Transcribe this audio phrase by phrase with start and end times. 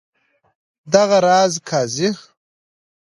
[0.93, 2.09] دغه راز قاضي.